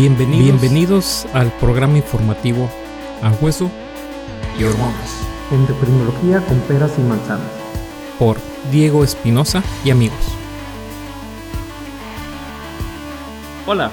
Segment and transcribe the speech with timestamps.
[0.00, 2.70] Bienvenidos, al programa informativo
[3.20, 3.70] A Hueso
[4.58, 5.26] y Hormonas.
[5.52, 7.50] Endocrinología con peras y manzanas.
[8.18, 8.38] Por
[8.72, 10.16] Diego Espinosa y amigos.
[13.66, 13.90] Hola,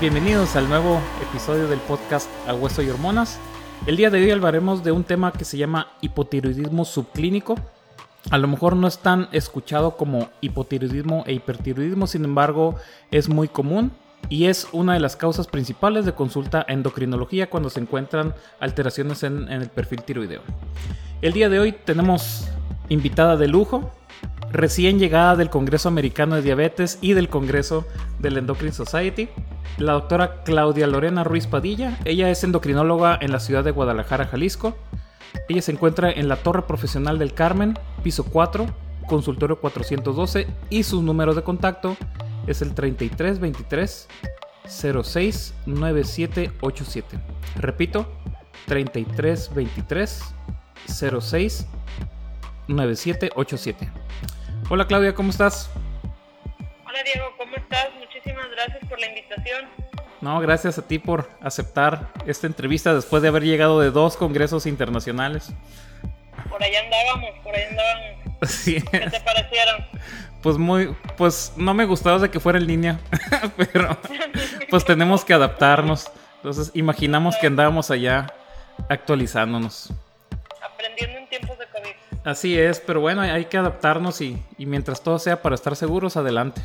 [0.00, 3.40] bienvenidos al nuevo episodio del podcast A Hueso y Hormonas.
[3.84, 7.56] El día de hoy hablaremos de un tema que se llama hipotiroidismo subclínico.
[8.30, 12.76] A lo mejor no es tan escuchado como hipotiroidismo e hipertiroidismo, sin embargo
[13.10, 13.90] es muy común
[14.28, 19.50] y es una de las causas principales de consulta endocrinología cuando se encuentran alteraciones en,
[19.50, 20.42] el perfil tiroideo.
[21.22, 22.48] El día de hoy tenemos
[22.88, 23.92] invitada de lujo,
[24.50, 27.86] recién llegada del Congreso Americano de Diabetes y del Congreso
[28.18, 29.28] del Endocrine Society,
[29.78, 31.98] la doctora Claudia Lorena Ruiz Padilla.
[32.04, 34.76] Ella es endocrinóloga en la ciudad de Guadalajara, Jalisco.
[35.48, 38.66] Ella se encuentra en la Torre Profesional del Carmen, piso 4,
[39.08, 41.96] consultorio 412 y su número de contacto
[42.48, 44.08] es el 3323
[44.66, 47.18] 06 9787.
[47.56, 48.10] Repito,
[48.66, 50.34] 3323
[50.86, 51.66] 06
[52.68, 53.90] 9787.
[54.70, 55.70] Hola Claudia, ¿cómo estás?
[56.86, 57.88] Hola Diego, ¿cómo estás?
[57.98, 59.66] Muchísimas gracias por la invitación.
[60.20, 64.66] No, gracias a ti por aceptar esta entrevista después de haber llegado de dos congresos
[64.66, 65.52] internacionales.
[66.48, 68.18] Por allá andábamos, por allá andábamos.
[68.64, 69.86] ¿Qué te parecieron?
[70.42, 73.00] Pues muy, pues no me gustaba de que fuera en línea,
[73.56, 73.96] pero
[74.70, 76.10] pues tenemos que adaptarnos.
[76.36, 78.32] Entonces imaginamos que andábamos allá
[78.88, 79.92] actualizándonos.
[80.62, 82.28] Aprendiendo en tiempos de COVID.
[82.28, 86.62] Así es, pero bueno, hay que adaptarnos y, mientras todo sea para estar seguros, adelante.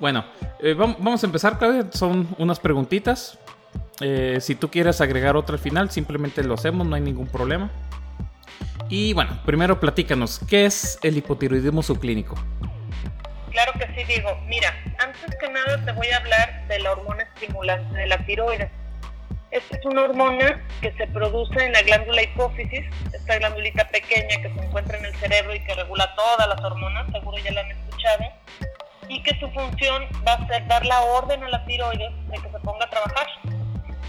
[0.00, 0.24] Bueno,
[0.60, 1.86] eh, vamos a empezar, Claudia.
[1.92, 3.38] Son unas preguntitas.
[4.00, 7.70] Eh, si tú quieres agregar otra al final, simplemente lo hacemos, no hay ningún problema.
[8.88, 12.34] Y bueno, primero platícanos, ¿qué es el hipotiroidismo subclínico?
[13.52, 14.34] Claro que sí, digo.
[14.46, 18.70] Mira, antes que nada te voy a hablar de la hormona estimulante de la tiroides.
[19.50, 24.50] Esta es una hormona que se produce en la glándula hipófisis, esta glandulita pequeña que
[24.54, 27.70] se encuentra en el cerebro y que regula todas las hormonas, seguro ya la han
[27.70, 28.24] escuchado,
[29.08, 32.48] y que su función va a ser dar la orden a la tiroides de que
[32.50, 33.26] se ponga a trabajar.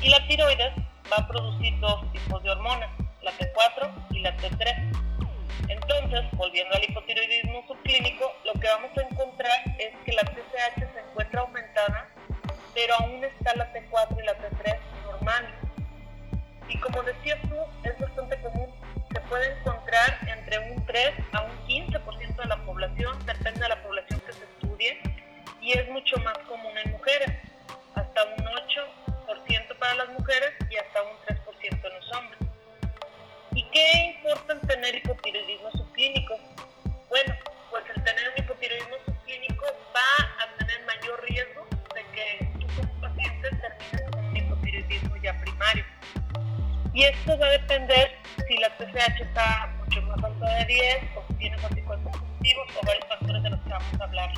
[0.02, 0.72] Y la tiroides
[1.12, 2.90] va a producir dos tipos de hormonas
[3.24, 5.13] la T4 y la T3.
[5.70, 11.00] Entonces, volviendo al hipotiroidismo subclínico, lo que vamos a encontrar es que la TSH se
[11.00, 12.10] encuentra aumentada,
[12.74, 15.48] pero aún está la T4 y la T3 normal.
[16.68, 18.70] Y como decías tú, es bastante común.
[19.14, 23.84] Se puede encontrar entre un 3 a un 15% de la población, depende de la
[23.84, 25.00] población que se estudie,
[25.62, 27.32] y es mucho más común en mujeres,
[27.96, 31.33] hasta un 8% para las mujeres y hasta un 3%
[33.74, 36.36] qué importa el tener hipotiroidismo subclínico?
[37.10, 37.34] Bueno,
[37.72, 43.02] pues el tener un hipotiroidismo subclínico va a tener mayor riesgo de que tú como
[43.02, 45.84] paciente termines con un hipotiroidismo ya primario.
[46.94, 48.12] Y esto va a depender
[48.48, 52.86] si la TSH está mucho más alta de 10 o si tienes anticuerpos positivos o
[52.86, 54.34] varios factores de los que vamos a hablar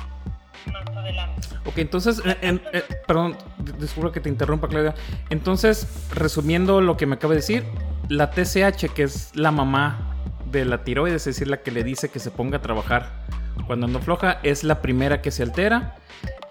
[0.72, 1.48] más adelante.
[1.66, 2.58] Ok, entonces, eh,
[3.06, 3.36] perdón,
[3.78, 4.94] disculpa que te interrumpa, Claudia.
[5.28, 7.64] Entonces, resumiendo lo que me acaba de decir,
[8.08, 10.16] la TSH, que es la mamá
[10.50, 13.24] de la tiroides, es decir, la que le dice que se ponga a trabajar
[13.66, 15.96] cuando ando floja, es la primera que se altera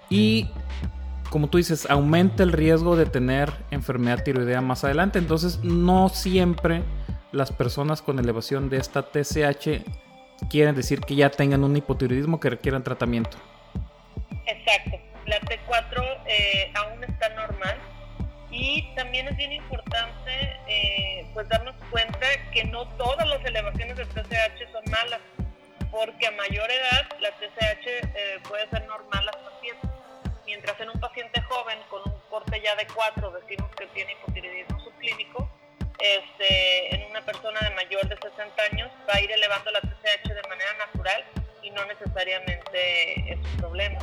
[0.09, 0.49] y,
[1.29, 5.19] como tú dices, aumenta el riesgo de tener enfermedad tiroidea más adelante.
[5.19, 6.83] Entonces, no siempre
[7.31, 9.83] las personas con elevación de esta TSH
[10.49, 13.38] quieren decir que ya tengan un hipotiroidismo que requieran tratamiento.
[14.45, 14.97] Exacto.
[15.25, 17.77] La T4 eh, aún está normal
[18.55, 20.31] y también es bien importante
[20.67, 25.19] eh, pues darnos cuenta que no todas las elevaciones de TSH son malas,
[25.91, 29.77] porque a mayor edad la TSH eh, puede ser normal hasta 7.
[30.45, 34.79] Mientras en un paciente joven con un corte ya de 4 decimos que tiene hipotiroidismo
[34.79, 35.49] subclínico,
[35.99, 40.29] este, en una persona de mayor de 60 años va a ir elevando la TSH
[40.29, 41.25] de manera natural
[41.61, 44.00] y no necesariamente es un problema.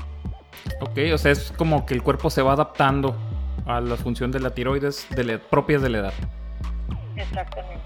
[0.80, 3.16] Ok, o sea, es como que el cuerpo se va adaptando
[3.66, 6.14] a la función de la tiroides de la, propias de la edad.
[7.16, 7.82] Exactamente.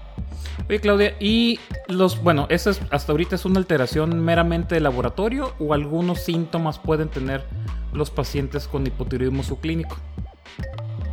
[0.69, 5.55] Oye, Claudia, ¿y los, bueno, eso es, hasta ahorita es una alteración meramente de laboratorio
[5.59, 7.45] o algunos síntomas pueden tener
[7.93, 9.97] los pacientes con hipotiroidismo subclínico?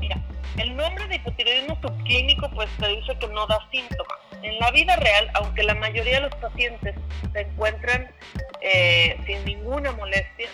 [0.01, 0.21] Mira,
[0.57, 4.19] el nombre de hipotiroidismo subclínico pues te dice que no da síntomas.
[4.43, 6.97] En la vida real, aunque la mayoría de los pacientes
[7.33, 8.11] se encuentran
[8.61, 10.49] eh, sin ninguna molestia,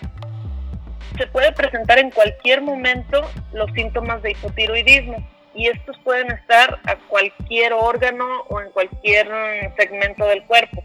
[1.16, 6.96] se puede presentar en cualquier momento los síntomas de hipotiroidismo y estos pueden estar a
[7.08, 9.28] cualquier órgano o en cualquier
[9.76, 10.84] segmento del cuerpo.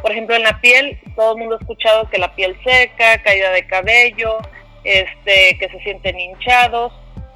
[0.00, 3.50] Por ejemplo, en la piel, todo el mundo ha escuchado que la piel seca, caída
[3.50, 4.38] de cabello,
[4.84, 6.92] este, que se sienten hinchados.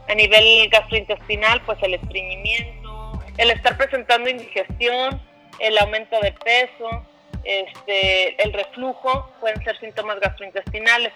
[0.08, 5.20] A nivel gastrointestinal, pues el estreñimiento, el estar presentando indigestión,
[5.60, 7.06] el aumento de peso,
[7.44, 11.12] este, el reflujo, pueden ser síntomas gastrointestinales.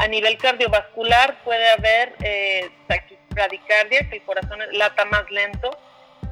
[0.00, 5.68] A nivel cardiovascular puede haber eh, que el corazón lata más lento,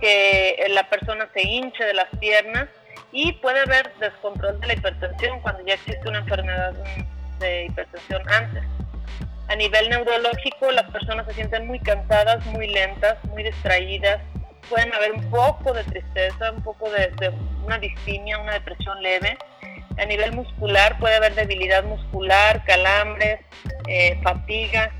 [0.00, 2.66] que la persona se hinche de las piernas
[3.12, 6.72] y puede haber descontrol de la hipertensión cuando ya existe una enfermedad
[7.40, 8.64] de hipertensión antes.
[9.48, 14.22] A nivel neurológico, las personas se sienten muy cansadas, muy lentas, muy distraídas.
[14.70, 17.12] Pueden haber un poco de tristeza, un poco de,
[17.66, 19.36] una distimia, una depresión leve.
[19.98, 23.40] A nivel muscular puede haber debilidad muscular, calambres,
[23.86, 24.92] eh, fatiga.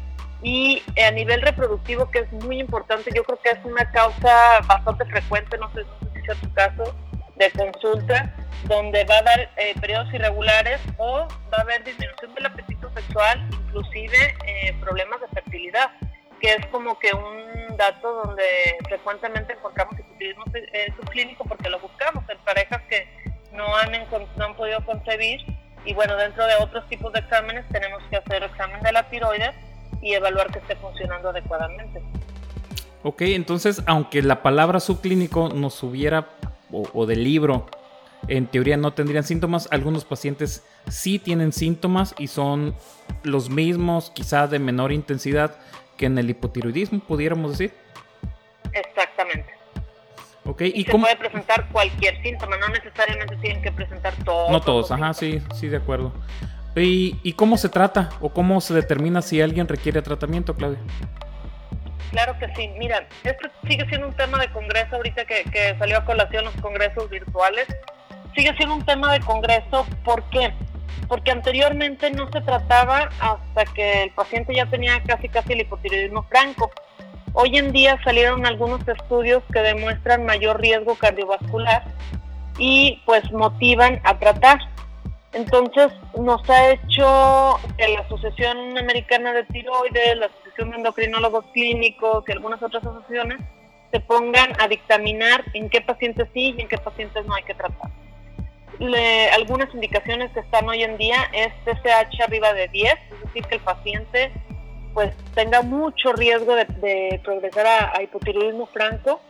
[0.42, 5.04] Y a nivel reproductivo, que es muy importante, yo creo que es una causa bastante
[5.06, 5.82] frecuente, no sé
[6.14, 6.94] si es tu caso,
[7.36, 8.34] de consulta,
[8.64, 13.48] donde va a dar eh, periodos irregulares o va a haber disminución del apetito sexual,
[13.52, 15.90] inclusive eh, problemas de fertilidad,
[16.40, 18.44] que es como que un dato donde
[18.88, 23.08] frecuentemente encontramos eh, subclínico porque lo buscamos en parejas que
[23.58, 23.92] no han,
[24.36, 25.40] no han podido concebir
[25.84, 29.54] y bueno, dentro de otros tipos de exámenes tenemos que hacer examen de la tiroides
[30.00, 32.00] y evaluar que esté funcionando adecuadamente.
[33.02, 36.28] Ok, entonces, aunque la palabra subclínico nos hubiera,
[36.72, 37.66] o, o del libro,
[38.26, 42.74] en teoría no tendrían síntomas, algunos pacientes sí tienen síntomas y son
[43.22, 45.56] los mismos, quizá de menor intensidad
[45.96, 47.72] que en el hipotiroidismo, pudiéramos decir.
[48.72, 49.07] Exactamente.
[50.60, 54.50] Y, se puede presentar cualquier síntoma, no necesariamente tienen que presentar todos.
[54.50, 56.12] No todos, ajá, sí, sí, de acuerdo.
[56.74, 60.78] ¿Y, cómo se trata o cómo se determina si alguien requiere tratamiento, Claudia?
[62.10, 62.68] Claro que sí.
[62.78, 66.54] Mira, esto sigue siendo un tema de congreso ahorita que, que salió a colación los
[66.56, 67.66] congresos virtuales.
[68.34, 69.86] Sigue siendo un tema de congreso.
[70.04, 70.52] ¿Por qué?
[71.08, 76.22] Porque anteriormente no se trataba hasta que el paciente ya tenía casi casi el hipotiroidismo
[76.24, 76.70] franco.
[77.34, 81.84] Hoy en día salieron algunos estudios que demuestran mayor riesgo cardiovascular
[82.58, 84.58] y pues motivan a tratar.
[85.32, 92.24] Entonces nos ha hecho que la Asociación Americana de Tiroides, la Asociación de Endocrinólogos Clínicos
[92.26, 93.38] y algunas otras asociaciones
[93.90, 97.54] se pongan a dictaminar en qué pacientes sí y en qué pacientes no hay que
[97.54, 97.90] tratar.
[99.34, 103.54] algunas indicaciones que están hoy en día es TSH arriba de 10, es decir, que
[103.56, 104.32] el paciente
[104.94, 109.20] pues tenga mucho riesgo de, progresar a, hipotiroidismo franco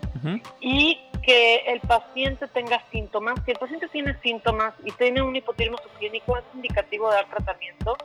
[0.60, 3.38] y que el paciente tenga síntomas.
[3.44, 7.96] Si el paciente tiene síntomas y tiene un hipotiroidismo subclínico, es indicativo de dar tratamiento.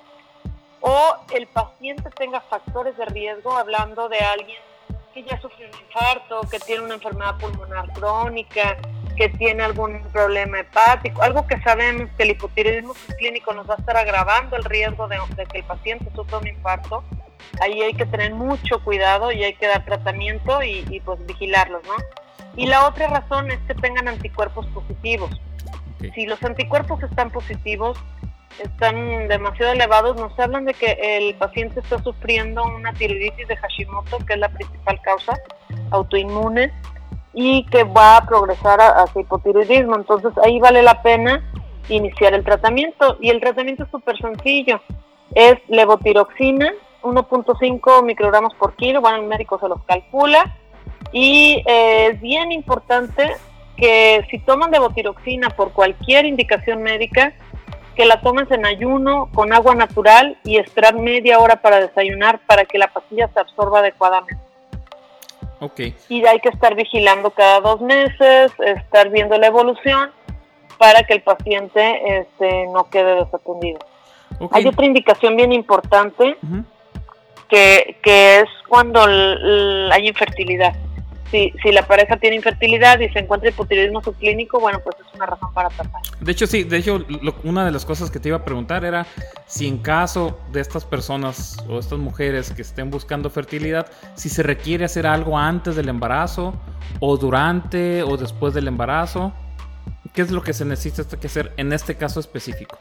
[0.81, 4.57] O el paciente tenga factores de riesgo, hablando de alguien
[5.13, 8.77] que ya sufrió un infarto, que tiene una enfermedad pulmonar crónica,
[9.15, 13.77] que tiene algún problema hepático, algo que sabemos que el hipotiroidismo subclínico nos va a
[13.77, 17.03] estar agravando el riesgo de, de que el paciente sufra un infarto
[17.61, 21.93] ahí hay que tener mucho cuidado y hay que dar tratamiento y, pues vigilarlos, ¿no?
[22.55, 25.31] Y la otra razón es que tengan anticuerpos positivos.
[26.13, 27.97] Si los anticuerpos están positivos,
[28.61, 34.19] están demasiado elevados, nos hablan de que el paciente está sufriendo una tiroiditis de Hashimoto,
[34.19, 35.39] que es la principal causa
[35.91, 36.71] autoinmune,
[37.33, 39.95] y que va a progresar hacia hipotiroidismo.
[39.95, 41.43] Entonces ahí vale la pena
[41.89, 43.17] iniciar el tratamiento.
[43.19, 44.81] Y el tratamiento es súper sencillo.
[45.33, 46.71] Es levotiroxina,
[47.03, 50.55] 1.5 microgramos por kilo, bueno, el médico se los calcula.
[51.11, 53.35] Y eh, es bien importante
[53.77, 57.33] que si toman levotiroxina por cualquier indicación médica,
[57.95, 62.65] que la tomen en ayuno con agua natural y esperar media hora para desayunar para
[62.65, 64.41] que la pastilla se absorba adecuadamente.
[65.59, 65.95] Okay.
[66.09, 70.11] Y hay que estar vigilando cada dos meses, estar viendo la evolución
[70.77, 73.79] para que el paciente este, no quede desatendido.
[74.51, 76.35] Hay otra indicación bien importante
[77.53, 80.73] que, es cuando hay infertilidad.
[81.29, 85.25] Si, si, la pareja tiene infertilidad y se encuentra hipotiroidismo subclínico, bueno, pues es una
[85.25, 85.99] razón para tratar.
[86.19, 87.03] De hecho, sí, de hecho,
[87.43, 89.07] una de las cosas que te iba a preguntar era
[89.47, 94.43] si en caso de estas personas o estas mujeres que estén buscando fertilidad, si se
[94.43, 96.53] requiere hacer algo antes del embarazo
[96.99, 99.33] o durante o después del embarazo.
[100.13, 102.77] ¿Qué es lo que se necesita que hacer en este caso específico?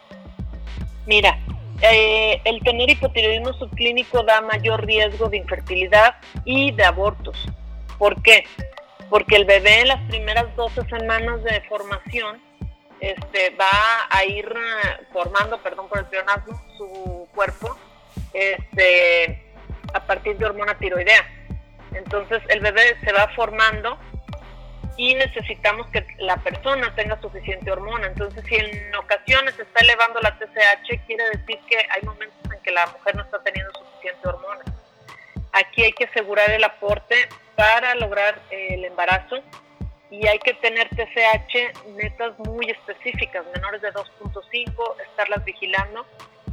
[1.06, 1.38] Mira,
[1.82, 7.36] eh, el tener hipotiroidismo subclínico da mayor riesgo de infertilidad y de abortos.
[7.98, 8.44] ¿Por qué?
[9.10, 12.40] Porque el bebé en las primeras 12 semanas de formación
[13.00, 17.76] este, va a ir eh, formando, perdón por el pleonasmo, su cuerpo
[18.32, 19.42] este,
[19.92, 21.26] a partir de hormona tiroidea.
[21.94, 23.98] Entonces el bebé se va formando
[24.96, 28.06] y necesitamos que la persona tenga suficiente hormona.
[28.06, 32.70] Entonces, si en ocasiones está elevando la TSH, quiere decir que hay momentos en que
[32.70, 34.64] la mujer no está teniendo suficiente hormona.
[35.52, 39.42] Aquí hay que asegurar el aporte para lograr el embarazo
[40.11, 46.06] y hay que tener TSH metas muy específicas, menores de 2.5, estarlas vigilando.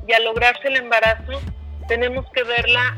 [0.08, 1.41] Y al lograrse el embarazo,
[1.88, 2.96] tenemos que verla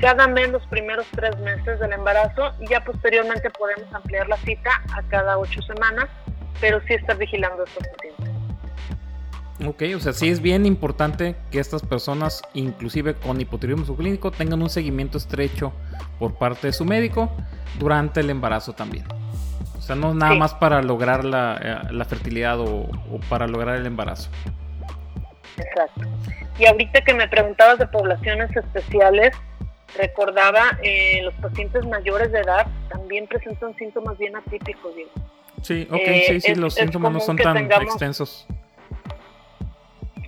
[0.00, 4.70] cada mes los primeros tres meses del embarazo y ya posteriormente podemos ampliar la cita
[4.96, 6.08] a cada ocho semanas,
[6.60, 8.22] pero sí estar vigilando estos pacientes.
[9.66, 14.60] Ok, o sea, sí es bien importante que estas personas, inclusive con hipotiroidismo subclínico, tengan
[14.60, 15.72] un seguimiento estrecho
[16.18, 17.30] por parte de su médico
[17.78, 19.04] durante el embarazo también.
[19.78, 22.88] O sea, no nada más para lograr la, eh, fertilidad o,
[23.28, 24.30] para lograr el embarazo.
[25.56, 26.08] Exacto.
[26.58, 29.34] Y ahorita que me preguntabas de poblaciones especiales,
[29.96, 35.10] recordaba, eh, los pacientes mayores de edad también presentan síntomas bien atípicos, Diego.
[35.62, 38.46] Sí, ok, sí, sí, eh, los síntomas no son tan extensos.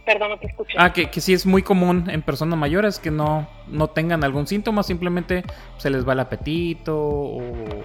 [0.05, 0.75] Perdón, no te escuché.
[0.79, 4.47] Ah, que, que sí es muy común en personas mayores que no, no tengan algún
[4.47, 5.43] síntoma, simplemente
[5.79, 7.83] se les va el apetito o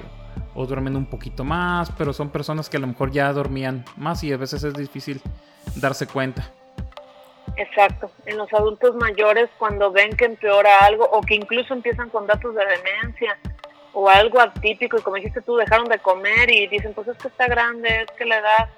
[0.56, 4.24] o duermen un poquito más, pero son personas que a lo mejor ya dormían más
[4.26, 5.22] y a veces es difícil
[5.76, 6.52] darse cuenta.
[7.60, 8.10] Exacto.
[8.26, 12.56] En los adultos mayores, cuando ven que empeora algo o que incluso empiezan con datos
[12.56, 13.38] de demencia
[13.92, 17.28] o algo atípico y como dijiste tú, dejaron de comer y dicen, pues es que
[17.28, 18.70] está grande, es que la edad,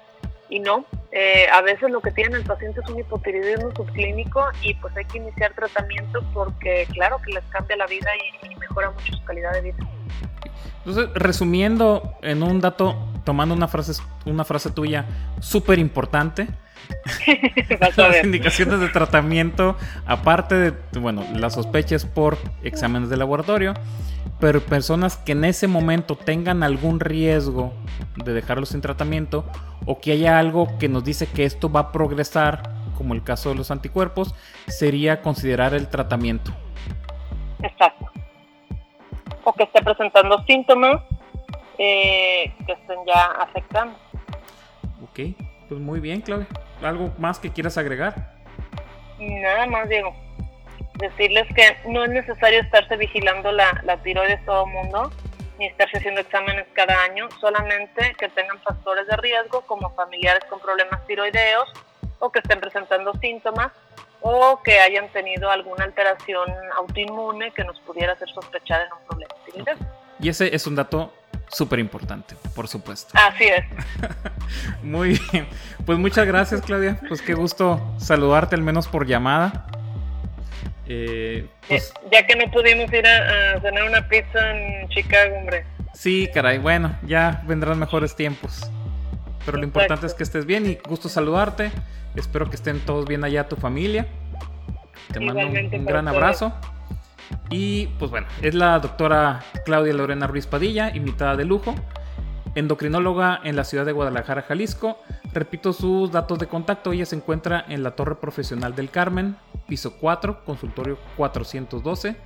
[0.48, 4.74] y no, eh, a veces lo que tiene el paciente es un hipotiroidismo subclínico y
[4.74, 8.90] pues hay que iniciar tratamiento porque claro que les cambia la vida y, y mejora
[8.90, 9.76] mucho su calidad de vida.
[10.84, 15.06] Entonces, resumiendo en un dato, tomando una frase, una frase tuya
[15.40, 16.48] súper importante,
[17.96, 23.74] las indicaciones de tratamiento, aparte de, bueno, las sospechas por exámenes de laboratorio,
[24.40, 27.72] pero personas que en ese momento tengan algún riesgo
[28.24, 29.44] de dejarlo sin tratamiento
[29.86, 32.62] o que haya algo que nos dice que esto va a progresar,
[32.96, 34.34] como el caso de los anticuerpos,
[34.68, 36.52] sería considerar el tratamiento.
[37.62, 38.12] Exacto
[39.44, 41.02] o que esté presentando síntomas
[41.78, 43.96] eh, que estén ya afectando.
[45.02, 45.20] Ok,
[45.68, 46.46] pues muy bien, Claudia.
[46.82, 48.14] ¿Algo más que quieras agregar?
[49.18, 50.14] Nada más, Diego.
[50.94, 55.10] Decirles que no es necesario estarse vigilando la, la tiroides todo el mundo,
[55.58, 60.60] ni estarse haciendo exámenes cada año, solamente que tengan factores de riesgo como familiares con
[60.60, 61.72] problemas tiroideos
[62.18, 63.72] o que estén presentando síntomas
[64.20, 69.34] o que hayan tenido alguna alteración autoinmune que nos pudiera hacer sospechar en un problema
[70.20, 71.12] Y ese es un dato
[71.52, 73.12] súper importante, por supuesto.
[73.14, 73.64] Así es.
[74.82, 75.46] Muy bien.
[75.84, 76.98] Pues muchas gracias, Claudia.
[77.08, 79.66] Pues qué gusto saludarte, al menos por llamada.
[80.86, 85.64] Eh, pues ya que no pudimos ir a, a, cenar una pizza en Chicago, hombre.
[85.94, 88.70] Sí, caray, bueno, ya vendrán mejores tiempos.
[89.44, 91.70] Pero lo importante es que estés bien y gusto saludarte.
[92.14, 94.06] Espero que estén todos bien allá, tu familia.
[95.12, 96.52] Te mando un, gran abrazo.
[97.52, 101.74] Y pues bueno, es la doctora Claudia Lorena Ruiz Padilla, invitada de lujo,
[102.54, 104.98] endocrinóloga en la ciudad de Guadalajara, Jalisco.
[105.34, 109.36] Repito sus datos de contacto, ella se encuentra en la Torre Profesional del Carmen,
[109.68, 112.16] piso 4, consultorio 412.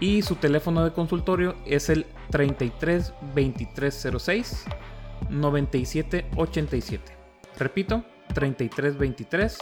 [0.00, 4.64] Y su teléfono de consultorio es el 33 2306
[5.28, 7.12] 9787.
[7.58, 9.58] Repito, 3323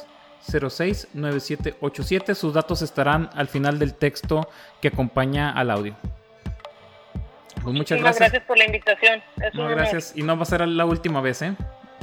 [0.47, 2.35] 069787.
[2.35, 4.49] Sus datos estarán al final del texto
[4.81, 5.95] que acompaña al audio.
[7.63, 8.31] Pues muchas gracias.
[8.31, 9.23] gracias por la invitación.
[9.53, 10.13] gracias.
[10.17, 11.55] Y no va a ser la última vez, ¿eh?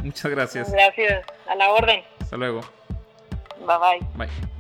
[0.03, 0.71] Muchas gracias.
[0.71, 1.25] Gracias.
[1.47, 2.03] A la orden.
[2.19, 2.61] Hasta luego.
[3.65, 4.27] Bye bye.
[4.27, 4.56] Bye.